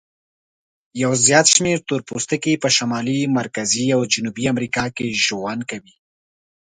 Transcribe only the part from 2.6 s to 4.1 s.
په شمالي، مرکزي او